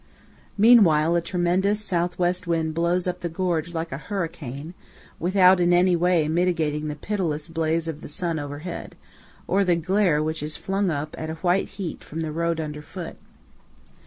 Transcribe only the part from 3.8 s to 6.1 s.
a hurricane, without in any